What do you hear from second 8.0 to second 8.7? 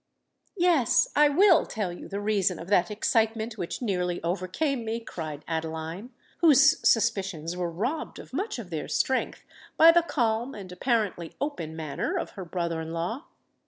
of much